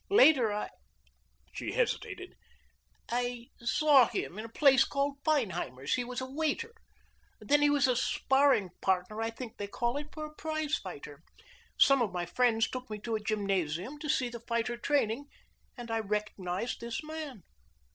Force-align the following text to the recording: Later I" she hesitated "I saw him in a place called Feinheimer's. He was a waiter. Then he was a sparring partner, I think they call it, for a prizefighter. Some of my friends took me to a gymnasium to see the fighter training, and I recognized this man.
Later 0.09 0.51
I" 0.51 0.71
she 1.53 1.73
hesitated 1.73 2.33
"I 3.11 3.49
saw 3.59 4.07
him 4.07 4.39
in 4.39 4.45
a 4.45 4.49
place 4.49 4.83
called 4.83 5.17
Feinheimer's. 5.23 5.93
He 5.93 6.03
was 6.03 6.19
a 6.19 6.25
waiter. 6.25 6.73
Then 7.39 7.61
he 7.61 7.69
was 7.69 7.87
a 7.87 7.95
sparring 7.95 8.69
partner, 8.81 9.21
I 9.21 9.29
think 9.29 9.57
they 9.57 9.67
call 9.67 9.97
it, 9.97 10.07
for 10.11 10.25
a 10.25 10.33
prizefighter. 10.33 11.21
Some 11.77 12.01
of 12.01 12.11
my 12.13 12.25
friends 12.25 12.67
took 12.67 12.89
me 12.89 12.97
to 13.01 13.13
a 13.15 13.19
gymnasium 13.19 13.99
to 13.99 14.09
see 14.09 14.27
the 14.29 14.39
fighter 14.39 14.75
training, 14.75 15.25
and 15.77 15.91
I 15.91 15.99
recognized 15.99 16.79
this 16.81 17.03
man. 17.03 17.43